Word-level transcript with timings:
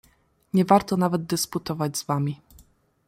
"Nie 0.53 0.65
warto 0.65 0.97
nawet 0.97 1.25
dysputować 1.25 1.97
z 1.97 2.03
wami." 2.03 2.41